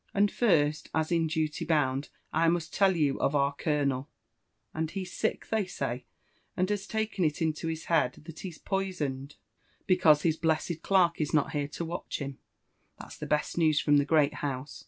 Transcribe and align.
And, 0.15 0.31
first, 0.31 0.89
as 0.95 1.11
in 1.11 1.27
duty 1.27 1.63
bound, 1.63 2.09
I 2.33 2.47
must 2.49 2.73
tell 2.73 2.95
you 2.97 3.19
of 3.19 3.35
our 3.35 3.53
colo 3.53 3.83
nel; 3.85 4.09
and 4.73 4.89
he's 4.89 5.11
sick, 5.13 5.47
they 5.51 5.67
say, 5.67 6.05
and 6.57 6.67
has 6.71 6.87
taken 6.87 7.23
it 7.23 7.39
into 7.39 7.67
his 7.67 7.85
head 7.85 8.13
that 8.25 8.39
he's 8.39 8.57
poisoned, 8.57 9.35
because 9.85 10.23
his 10.23 10.37
blessed 10.37 10.81
clerk 10.81 11.21
is 11.21 11.35
not 11.35 11.51
here 11.51 11.67
to 11.67 11.85
watch 11.85 12.17
him: 12.17 12.39
that's 12.99 13.17
the 13.19 13.27
best 13.27 13.59
news 13.59 13.79
from 13.79 13.97
the 13.97 14.03
great 14.05 14.33
house. 14.41 14.79